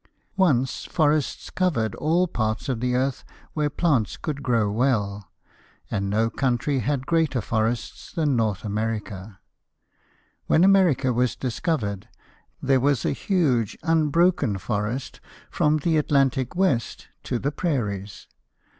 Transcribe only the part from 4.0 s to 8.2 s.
could grow well, and no country had greater forests